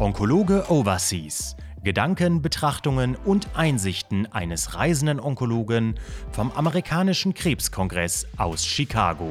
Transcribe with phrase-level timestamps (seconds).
[0.00, 1.56] Onkologe Overseas.
[1.82, 5.96] Gedanken, Betrachtungen und Einsichten eines reisenden Onkologen
[6.30, 9.28] vom amerikanischen Krebskongress aus Chicago.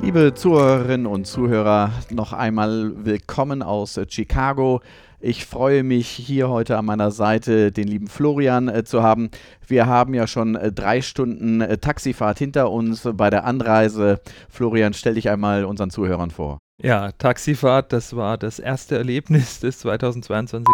[0.00, 4.80] Liebe Zuhörerinnen und Zuhörer, noch einmal willkommen aus Chicago.
[5.20, 9.30] Ich freue mich, hier heute an meiner Seite den lieben Florian äh, zu haben.
[9.66, 14.20] Wir haben ja schon äh, drei Stunden äh, Taxifahrt hinter uns bei der Anreise.
[14.48, 16.60] Florian, stell dich einmal unseren Zuhörern vor.
[16.80, 20.72] Ja, Taxifahrt, das war das erste Erlebnis des 2022.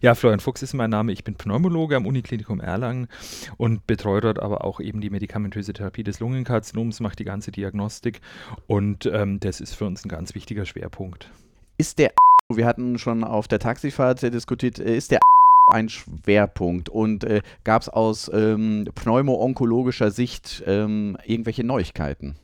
[0.00, 1.10] Ja, Florian Fuchs ist mein Name.
[1.10, 3.08] Ich bin Pneumologe am Uniklinikum Erlangen
[3.56, 8.20] und betreue dort aber auch eben die medikamentöse Therapie des Lungenkarzinoms, mache die ganze Diagnostik
[8.68, 11.28] und ähm, das ist für uns ein ganz wichtiger Schwerpunkt.
[11.76, 12.12] Ist der
[12.52, 15.20] wir hatten schon auf der Taxifahrt diskutiert, äh, ist der
[15.72, 22.36] ein Schwerpunkt und äh, gab es aus ähm, pneumo-onkologischer Sicht ähm, irgendwelche Neuigkeiten?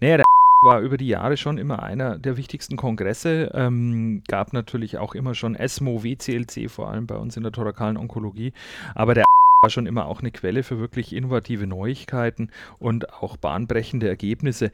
[0.00, 0.24] Naja, der
[0.62, 3.50] war über die Jahre schon immer einer der wichtigsten Kongresse.
[3.52, 7.98] Ähm, gab natürlich auch immer schon ESMO, WCLC, vor allem bei uns in der thorakalen
[7.98, 8.54] Onkologie.
[8.94, 9.24] Aber der
[9.62, 14.70] war schon immer auch eine Quelle für wirklich innovative Neuigkeiten und auch bahnbrechende Ergebnisse.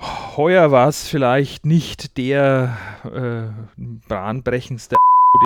[0.00, 4.96] Heuer war es vielleicht nicht der äh, bahnbrechendste,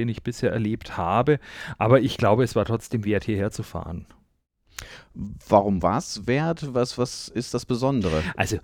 [0.00, 1.40] den ich bisher erlebt habe,
[1.78, 4.06] aber ich glaube, es war trotzdem wert, hierher zu fahren.
[5.48, 6.74] Warum war es wert?
[6.74, 8.22] Was, was ist das Besondere?
[8.36, 8.58] Also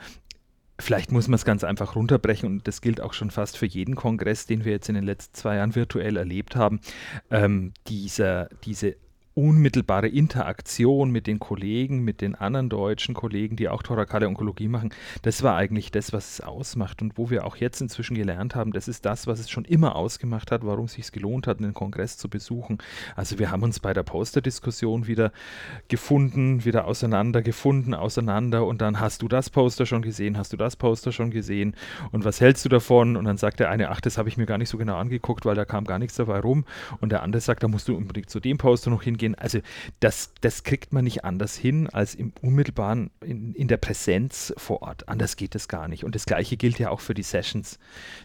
[0.81, 3.97] Vielleicht muss man es ganz einfach runterbrechen und das gilt auch schon fast für jeden
[3.97, 6.81] Kongress, den wir jetzt in den letzten zwei Jahren virtuell erlebt haben.
[7.31, 8.97] Ähm, dieser, diese
[9.41, 14.91] unmittelbare Interaktion mit den Kollegen, mit den anderen deutschen Kollegen, die auch thorakale Onkologie machen,
[15.23, 18.73] das war eigentlich das, was es ausmacht und wo wir auch jetzt inzwischen gelernt haben,
[18.73, 21.73] das ist das, was es schon immer ausgemacht hat, warum es sich gelohnt hat, einen
[21.73, 22.79] Kongress zu besuchen.
[23.17, 25.33] Also wir haben uns bei der Posterdiskussion wieder
[25.89, 30.77] gefunden, wieder auseinandergefunden, auseinander und dann hast du das Poster schon gesehen, hast du das
[30.77, 31.75] Poster schon gesehen
[32.13, 33.17] und was hältst du davon?
[33.17, 35.47] Und dann sagt der eine, ach, das habe ich mir gar nicht so genau angeguckt,
[35.47, 36.65] weil da kam gar nichts dabei rum
[37.01, 39.35] und der andere sagt, da musst du unbedingt zu dem Poster noch hingehen gehen.
[39.37, 39.61] Also
[40.01, 44.83] das, das kriegt man nicht anders hin als im unmittelbaren, in, in der Präsenz vor
[44.83, 45.09] Ort.
[45.09, 46.05] Anders geht es gar nicht.
[46.05, 47.79] Und das gleiche gilt ja auch für die Sessions.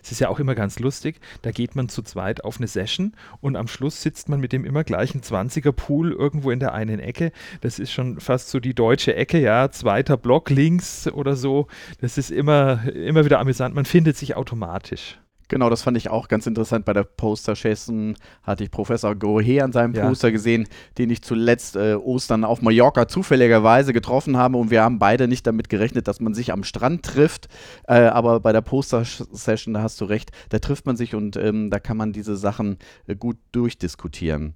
[0.03, 3.13] Es ist ja auch immer ganz lustig, da geht man zu zweit auf eine Session
[3.41, 6.99] und am Schluss sitzt man mit dem immer gleichen 20er Pool irgendwo in der einen
[6.99, 7.31] Ecke.
[7.61, 11.67] Das ist schon fast so die deutsche Ecke, ja, zweiter Block links oder so.
[12.01, 13.75] Das ist immer, immer wieder amüsant.
[13.75, 15.17] Man findet sich automatisch.
[15.47, 16.85] Genau, das fand ich auch ganz interessant.
[16.85, 20.07] Bei der Poster-Session hatte ich Professor Gohe an seinem ja.
[20.07, 20.67] Poster gesehen,
[20.97, 24.57] den ich zuletzt äh, Ostern auf Mallorca zufälligerweise getroffen habe.
[24.57, 27.47] Und wir haben beide nicht damit gerechnet, dass man sich am Strand trifft.
[27.87, 31.69] Äh, aber bei der Poster-Session, da hast du recht, da trifft man sich und ähm,
[31.69, 34.55] da kann man diese Sachen äh, gut durchdiskutieren.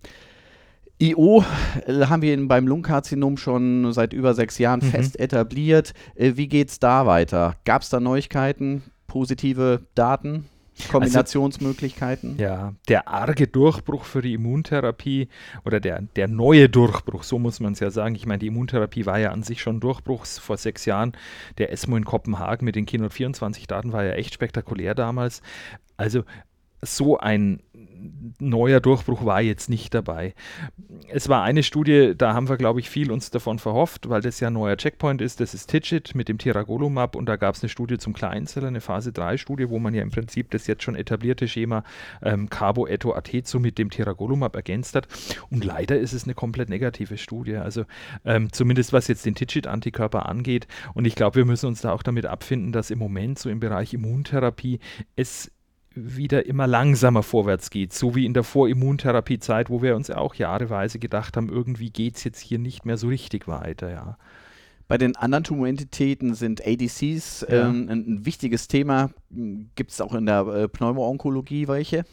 [1.01, 1.45] IO
[1.85, 4.89] äh, haben wir beim Lungenkarzinom schon seit über sechs Jahren mhm.
[4.89, 5.94] fest etabliert.
[6.16, 7.56] Äh, wie geht es da weiter?
[7.63, 10.45] Gab es da Neuigkeiten, positive Daten?
[10.88, 12.31] Kombinationsmöglichkeiten.
[12.31, 15.29] Also, ja, der arge Durchbruch für die Immuntherapie
[15.66, 18.16] oder der, der neue Durchbruch, so muss man es ja sagen.
[18.16, 21.13] Ich meine, die Immuntherapie war ja an sich schon Durchbruch vor sechs Jahren.
[21.57, 25.41] Der ESMO in Kopenhagen mit den Keynote 24 Daten war ja echt spektakulär damals.
[25.97, 26.23] Also
[26.81, 27.62] so ein
[28.40, 30.34] neuer Durchbruch war jetzt nicht dabei.
[31.09, 34.40] Es war eine Studie, da haben wir, glaube ich, viel uns davon verhofft, weil das
[34.40, 35.39] ja ein neuer Checkpoint ist.
[35.39, 38.81] Das ist TIGIT mit dem Tiragolumab und da gab es eine Studie zum Kleinzeller, eine
[38.81, 41.84] Phase 3-Studie, wo man ja im Prinzip das jetzt schon etablierte Schema
[42.22, 45.07] ähm, Carbo Eto Atezo mit dem Tiragolumab ergänzt hat.
[45.50, 47.57] Und leider ist es eine komplett negative Studie.
[47.57, 47.85] Also
[48.25, 50.68] ähm, zumindest was jetzt den TIGIT-Antikörper angeht.
[50.94, 53.59] Und ich glaube, wir müssen uns da auch damit abfinden, dass im Moment so im
[53.59, 54.79] Bereich Immuntherapie
[55.16, 55.51] es
[55.95, 61.00] wieder immer langsamer vorwärts geht, so wie in der Vorimmuntherapiezeit, wo wir uns auch jahreweise
[61.00, 64.17] gedacht haben, irgendwie geht es jetzt hier nicht mehr so richtig weiter, ja.
[64.88, 67.69] Bei den anderen Tumorentitäten sind ADCs ja.
[67.69, 69.11] ähm, ein, ein, wichtiges Thema.
[69.75, 72.06] Gibt es auch in der äh, Pneumoonkologie welche?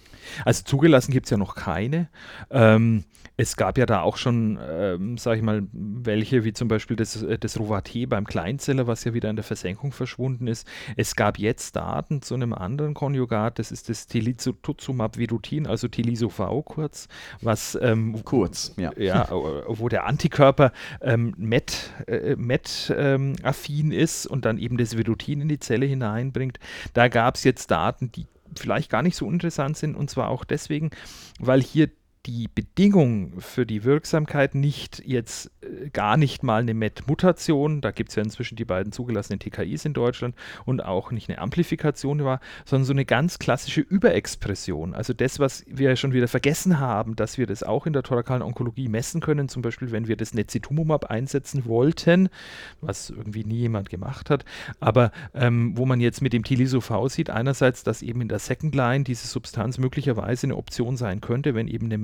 [0.44, 2.08] Also zugelassen gibt es ja noch keine.
[2.50, 3.04] Ähm,
[3.38, 7.22] es gab ja da auch schon, ähm, sage ich mal, welche, wie zum Beispiel das,
[7.22, 10.66] äh, das Rovaté beim Kleinzeller, was ja wieder in der Versenkung verschwunden ist.
[10.96, 16.62] Es gab jetzt Daten zu einem anderen Konjugat, das ist das Tilizotuzumab Vedotin, also Tiliso-V
[16.62, 17.08] kurz,
[17.42, 18.90] was ähm, kurz, ja.
[18.96, 24.96] ja, wo der Antikörper ähm, MET, äh, MET ähm, affin ist und dann eben das
[24.96, 26.58] Vedotin in die Zelle hineinbringt.
[26.94, 28.26] Da gab es jetzt Daten, die
[28.56, 30.90] vielleicht gar nicht so interessant sind und zwar auch deswegen,
[31.38, 31.90] weil hier
[32.26, 38.10] die Bedingung für die Wirksamkeit nicht jetzt äh, gar nicht mal eine MET-Mutation, da gibt
[38.10, 40.34] es ja inzwischen die beiden zugelassenen TKIs in Deutschland
[40.64, 44.94] und auch nicht eine Amplifikation war, sondern so eine ganz klassische Überexpression.
[44.94, 48.42] Also das, was wir schon wieder vergessen haben, dass wir das auch in der thorakalen
[48.42, 52.28] Onkologie messen können, zum Beispiel wenn wir das Nezitumumab einsetzen wollten,
[52.80, 54.44] was irgendwie nie jemand gemacht hat,
[54.80, 58.74] aber ähm, wo man jetzt mit dem Tilisov sieht, einerseits, dass eben in der Second
[58.74, 61.98] Line diese Substanz möglicherweise eine Option sein könnte, wenn eben eine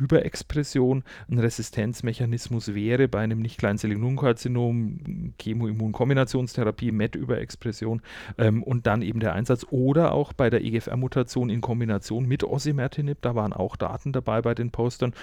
[0.00, 8.02] MET-Überexpression ein Resistenzmechanismus wäre bei einem nicht kleinzelligen Lungenkarzinom, Chemoimmunkombinationstherapie, MET-Überexpression
[8.38, 13.18] ähm, und dann eben der Einsatz oder auch bei der EGFR-Mutation in Kombination mit Osimertinib,
[13.20, 15.14] da waren auch Daten dabei bei den Postern.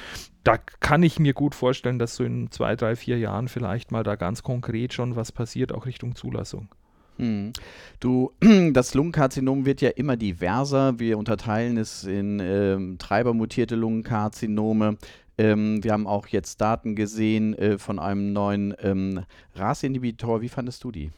[0.44, 4.03] Da kann ich mir gut vorstellen, dass so in zwei, drei, vier Jahren vielleicht mal
[4.03, 6.69] da ganz konkret schon was passiert, auch Richtung Zulassung.
[7.18, 7.54] Hm.
[8.00, 8.31] Du,
[8.74, 11.00] das Lungenkarzinom wird ja immer diverser.
[11.00, 14.98] Wir unterteilen es in ähm, treibermutierte Lungenkarzinome.
[15.38, 19.24] Ähm, wir haben auch jetzt Daten gesehen äh, von einem neuen ähm,
[19.56, 20.42] RAS-Inhibitor.
[20.42, 21.12] Wie fandest du die?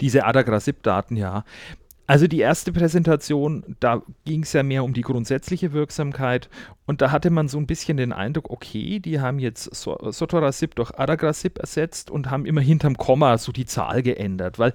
[0.00, 1.44] Diese Adagrasib-Daten, ja.
[2.06, 6.50] Also die erste Präsentation, da ging es ja mehr um die grundsätzliche Wirksamkeit.
[6.84, 10.98] Und da hatte man so ein bisschen den Eindruck, okay, die haben jetzt Sotorasib durch
[10.98, 14.72] Adagrasib ersetzt und haben immer hinterm Komma so die Zahl geändert, weil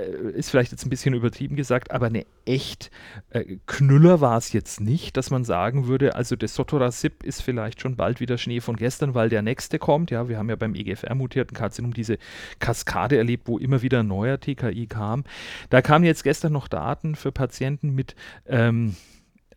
[0.00, 2.90] ist vielleicht jetzt ein bisschen übertrieben gesagt, aber eine echt
[3.30, 7.80] äh, Knüller war es jetzt nicht, dass man sagen würde, also das Sotorasib ist vielleicht
[7.80, 10.10] schon bald wieder Schnee von gestern, weil der nächste kommt.
[10.10, 12.18] Ja, wir haben ja beim EGFR-mutierten Karzinom diese
[12.58, 15.24] Kaskade erlebt, wo immer wieder ein neuer TKI kam.
[15.70, 18.96] Da kamen jetzt gestern noch Daten für Patienten mit ähm,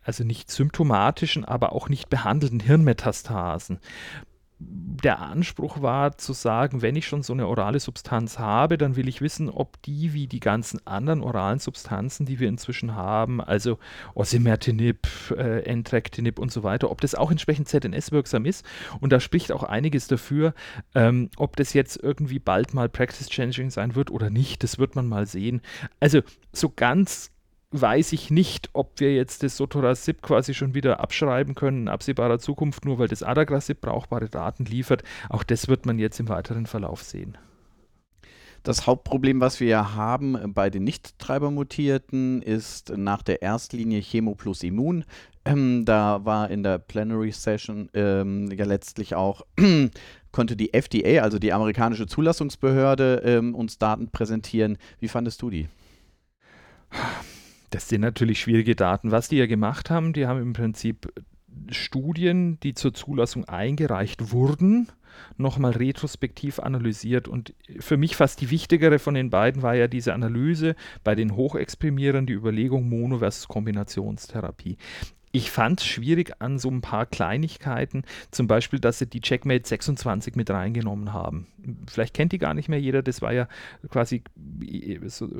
[0.03, 3.79] also nicht symptomatischen, aber auch nicht behandelten Hirnmetastasen
[4.59, 9.07] der Anspruch war zu sagen, wenn ich schon so eine orale Substanz habe, dann will
[9.07, 13.77] ich wissen, ob die wie die ganzen anderen oralen Substanzen, die wir inzwischen haben, also
[14.15, 15.07] Osimertinib,
[15.37, 18.65] äh, Entrectinib und so weiter, ob das auch entsprechend ZNS-wirksam ist.
[18.99, 20.55] Und da spricht auch einiges dafür,
[20.95, 24.63] ähm, ob das jetzt irgendwie bald mal Practice-Changing sein wird oder nicht.
[24.63, 25.61] Das wird man mal sehen.
[25.99, 26.21] Also
[26.51, 27.31] so ganz
[27.71, 32.39] weiß ich nicht, ob wir jetzt das Sotorasib quasi schon wieder abschreiben können in absehbarer
[32.39, 35.03] Zukunft, nur weil das Adagrasib brauchbare Daten liefert.
[35.29, 37.37] Auch das wird man jetzt im weiteren Verlauf sehen.
[38.63, 45.05] Das Hauptproblem, was wir haben bei den Nicht-Treibermutierten, ist nach der Erstlinie Chemo plus Immun.
[45.45, 49.43] Ähm, da war in der Plenary Session ähm, ja letztlich auch,
[50.31, 54.77] konnte die FDA, also die amerikanische Zulassungsbehörde, ähm, uns Daten präsentieren.
[54.99, 55.69] Wie fandest du die?
[57.69, 59.11] Das sind natürlich schwierige Daten.
[59.11, 61.11] Was die ja gemacht haben, die haben im Prinzip
[61.69, 64.87] Studien, die zur Zulassung eingereicht wurden,
[65.37, 67.27] nochmal retrospektiv analysiert.
[67.27, 71.35] Und für mich fast die wichtigere von den beiden war ja diese Analyse bei den
[71.35, 74.77] Hochexprimierern, die Überlegung Mono versus Kombinationstherapie.
[75.31, 79.67] Ich fand es schwierig an so ein paar Kleinigkeiten, zum Beispiel, dass sie die Checkmate
[79.67, 81.47] 26 mit reingenommen haben.
[81.87, 83.49] Vielleicht kennt die gar nicht mehr jeder, das war ja
[83.89, 84.23] quasi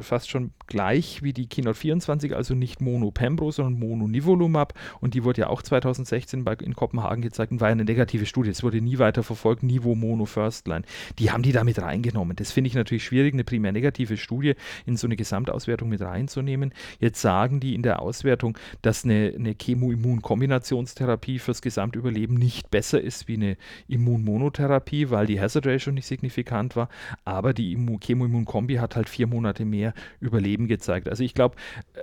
[0.02, 5.14] fast schon gleich wie die Keynote 24, also nicht Mono Pembro, sondern Mono Nivolumab und
[5.14, 8.50] die wurde ja auch 2016 bei, in Kopenhagen gezeigt und war eine negative Studie.
[8.50, 10.84] Es wurde nie weiter verfolgt, Nivo Mono First Line.
[11.18, 12.36] Die haben die da mit reingenommen.
[12.36, 14.56] Das finde ich natürlich schwierig, eine primär negative Studie
[14.86, 16.74] in so eine Gesamtauswertung mit reinzunehmen.
[17.00, 23.02] Jetzt sagen die in der Auswertung, dass eine, eine Chemo Chemo-Immun-Kombinationstherapie fürs Gesamtüberleben nicht besser
[23.02, 23.58] ist wie eine
[23.88, 26.90] Immunmonotherapie, weil die Hazard Ratio nicht signifikant war.
[27.26, 31.08] Aber die Chemo-Immun-Kombi hat halt vier Monate mehr Überleben gezeigt.
[31.08, 31.56] Also ich glaube,
[31.94, 32.00] äh,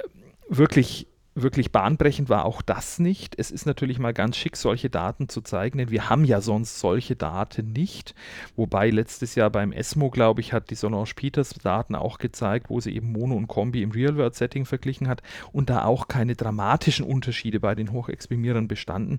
[0.49, 3.35] wirklich wirklich bahnbrechend war auch das nicht.
[3.39, 6.79] Es ist natürlich mal ganz schick, solche Daten zu zeigen, denn wir haben ja sonst
[6.79, 8.15] solche Daten nicht.
[8.57, 12.81] Wobei letztes Jahr beim ESMO, glaube ich, hat die Solange Peters Daten auch gezeigt, wo
[12.81, 15.23] sie eben Mono und Kombi im Real-World-Setting verglichen hat
[15.53, 19.19] und da auch keine dramatischen Unterschiede bei den Hochexprimierern bestanden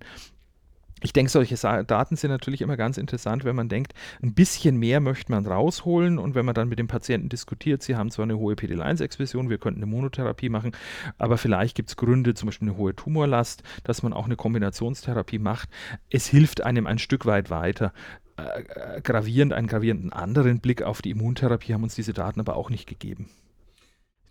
[1.01, 5.01] ich denke, solche Daten sind natürlich immer ganz interessant, wenn man denkt, ein bisschen mehr
[5.01, 8.37] möchte man rausholen und wenn man dann mit dem Patienten diskutiert, sie haben zwar eine
[8.37, 10.71] hohe PD-1-Expression, wir könnten eine Monotherapie machen,
[11.17, 15.39] aber vielleicht gibt es Gründe, zum Beispiel eine hohe Tumorlast, dass man auch eine Kombinationstherapie
[15.39, 15.69] macht.
[16.09, 17.91] Es hilft einem ein Stück weit weiter.
[18.37, 22.55] Äh, äh gravierend, einen gravierenden anderen Blick auf die Immuntherapie haben uns diese Daten aber
[22.55, 23.29] auch nicht gegeben.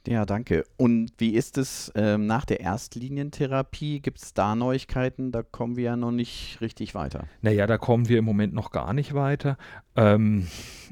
[0.06, 0.64] Ja, danke.
[0.76, 4.00] Und wie ist es ähm, nach der Erstlinientherapie?
[4.00, 5.32] Gibt es da Neuigkeiten?
[5.32, 7.26] Da kommen wir ja noch nicht richtig weiter.
[7.40, 9.56] Naja, da kommen wir im Moment noch gar nicht weiter.
[9.96, 10.46] Ähm,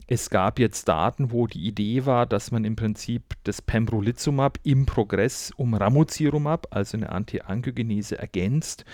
[0.06, 4.86] es gab jetzt Daten, wo die Idee war, dass man im Prinzip das Pembrolizumab im
[4.86, 8.86] Progress um Ramucirumab, also eine Antiangiogenese, ergänzt.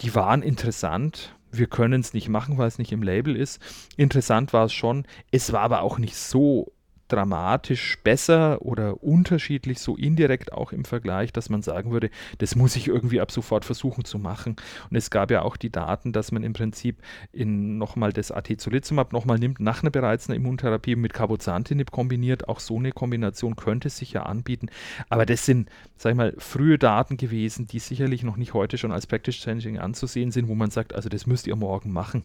[0.00, 1.36] Die waren interessant.
[1.52, 3.60] Wir können es nicht machen, weil es nicht im Label ist.
[3.96, 5.06] Interessant war es schon.
[5.30, 6.72] Es war aber auch nicht so
[7.08, 12.76] dramatisch besser oder unterschiedlich, so indirekt auch im Vergleich, dass man sagen würde, das muss
[12.76, 14.56] ich irgendwie ab sofort versuchen zu machen.
[14.90, 16.96] Und es gab ja auch die Daten, dass man im Prinzip
[17.32, 22.48] in nochmal das Atezolizumab nochmal nimmt, nach einer bereits einer Immuntherapie mit Cabozantinib kombiniert.
[22.48, 24.68] Auch so eine Kombination könnte sich ja anbieten.
[25.08, 28.92] Aber das sind, sag ich mal, frühe Daten gewesen, die sicherlich noch nicht heute schon
[28.92, 32.24] als Practice Changing anzusehen sind, wo man sagt, also das müsst ihr morgen machen.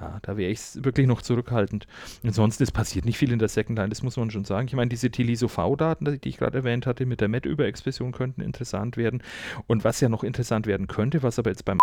[0.00, 1.86] Ja, da wäre ich wirklich noch zurückhaltend.
[2.24, 4.66] Ansonsten, es passiert nicht viel in der Second Line, das muss man schon sagen.
[4.66, 9.22] Ich meine, diese TILISO-V-Daten, die ich gerade erwähnt hatte, mit der MET-Überexpression könnten interessant werden.
[9.68, 11.78] Und was ja noch interessant werden könnte, was aber jetzt beim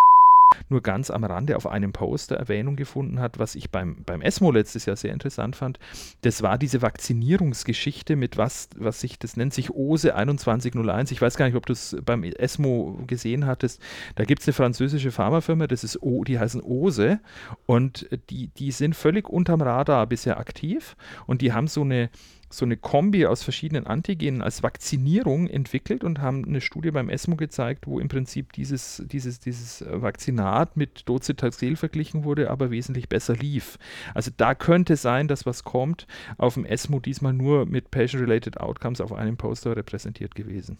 [0.68, 4.50] nur ganz am Rande auf einem Poster Erwähnung gefunden hat, was ich beim, beim ESMO
[4.50, 5.78] letztes Jahr sehr interessant fand.
[6.22, 11.10] Das war diese Vakzinierungsgeschichte mit was, was sich, das nennt sich OSE 2101.
[11.10, 13.80] Ich weiß gar nicht, ob du es beim ESMO gesehen hattest.
[14.14, 17.20] Da gibt es eine französische Pharmafirma, das ist o, die heißen OSE
[17.66, 22.10] und die, die sind völlig unterm Radar bisher aktiv und die haben so eine
[22.52, 27.36] so eine Kombi aus verschiedenen Antigenen als Vakzinierung entwickelt und haben eine Studie beim ESMO
[27.36, 33.34] gezeigt, wo im Prinzip dieses, dieses, dieses Vakzinat mit Docetaxel verglichen wurde, aber wesentlich besser
[33.34, 33.78] lief.
[34.14, 36.06] Also da könnte sein, dass was kommt.
[36.36, 40.78] Auf dem ESMO diesmal nur mit Patient-Related Outcomes auf einem Poster repräsentiert gewesen.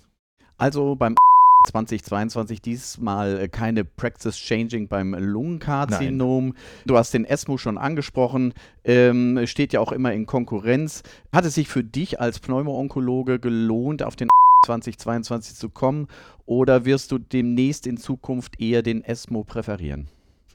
[0.59, 1.17] Also beim
[1.63, 6.49] 2022 diesmal äh, keine Practice Changing beim Lungenkarzinom.
[6.49, 6.57] Nein.
[6.87, 8.55] Du hast den ESMO schon angesprochen,
[8.85, 11.03] ähm, steht ja auch immer in Konkurrenz.
[11.33, 14.29] Hat es sich für dich als Pneumoonkologe gelohnt, auf den
[14.65, 16.09] 2022 zu kommen
[16.47, 20.09] oder wirst du demnächst in Zukunft eher den ESMO präferieren?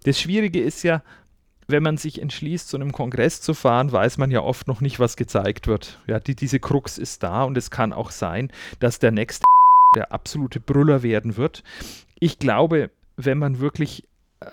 [0.04, 1.04] Das Schwierige ist ja,
[1.68, 5.00] wenn man sich entschließt, zu einem Kongress zu fahren, weiß man ja oft noch nicht,
[5.00, 6.00] was gezeigt wird.
[6.08, 9.44] Ja, die, diese Krux ist da und es kann auch sein, dass der nächste
[9.96, 11.64] der absolute Brüller werden wird.
[12.20, 14.08] Ich glaube, wenn man wirklich
[14.40, 14.48] äh,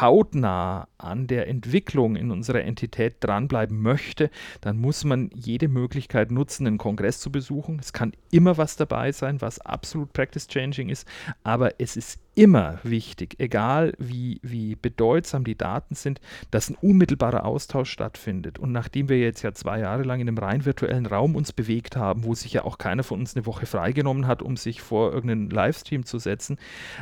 [0.00, 4.30] hautnah an der Entwicklung in unserer Entität dranbleiben möchte,
[4.60, 7.78] dann muss man jede Möglichkeit nutzen, einen Kongress zu besuchen.
[7.80, 11.06] Es kann immer was dabei sein, was absolut practice-changing ist,
[11.42, 17.44] aber es ist immer wichtig, egal wie, wie bedeutsam die Daten sind, dass ein unmittelbarer
[17.44, 18.58] Austausch stattfindet.
[18.58, 21.96] Und nachdem wir jetzt ja zwei Jahre lang in einem rein virtuellen Raum uns bewegt
[21.96, 25.12] haben, wo sich ja auch keiner von uns eine Woche freigenommen hat, um sich vor
[25.12, 26.56] irgendeinen Livestream zu setzen,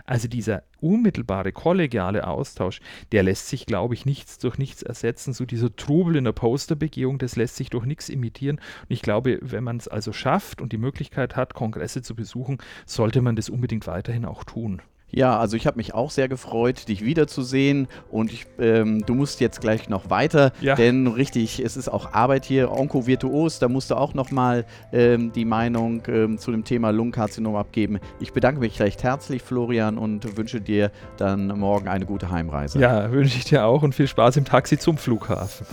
[0.05, 2.81] also dieser unmittelbare kollegiale Austausch,
[3.13, 5.35] der lässt sich, glaube ich, nichts durch nichts ersetzen.
[5.35, 8.57] So dieser Trubel in der Posterbegehung, das lässt sich durch nichts imitieren.
[8.57, 12.59] Und ich glaube, wenn man es also schafft und die Möglichkeit hat, Kongresse zu besuchen,
[12.87, 14.81] sollte man das unbedingt weiterhin auch tun.
[15.11, 19.41] Ja, also ich habe mich auch sehr gefreut, dich wiederzusehen und ich, ähm, du musst
[19.41, 20.75] jetzt gleich noch weiter, ja.
[20.75, 25.33] denn richtig, es ist auch Arbeit hier, Onko Virtuos, da musst du auch nochmal ähm,
[25.33, 27.99] die Meinung ähm, zu dem Thema Lungenkarzinom abgeben.
[28.21, 32.79] Ich bedanke mich recht herzlich, Florian, und wünsche dir dann morgen eine gute Heimreise.
[32.79, 35.67] Ja, wünsche ich dir auch und viel Spaß im Taxi zum Flughafen.